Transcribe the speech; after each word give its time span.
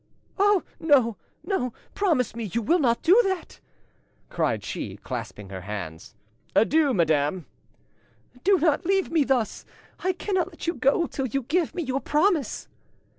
"Oh 0.39 0.63
no! 0.79 1.17
no! 1.43 1.73
Promise 1.93 2.35
me 2.35 2.45
you 2.45 2.63
will 2.63 2.79
not 2.79 3.03
do 3.03 3.21
that!" 3.23 3.59
cried 4.31 4.63
she, 4.63 4.97
clasping 4.97 5.49
her 5.49 5.61
hands. 5.61 6.15
"Adieu, 6.55 6.91
madame." 6.91 7.45
"Do 8.43 8.57
not 8.57 8.83
leave 8.83 9.11
me 9.11 9.23
thus! 9.23 9.63
I 9.99 10.13
cannot 10.13 10.47
let 10.49 10.65
you 10.65 10.73
go 10.73 11.05
till 11.05 11.27
you 11.27 11.43
give 11.43 11.75
me 11.75 11.83
your 11.83 11.99
promise!" 12.01 12.67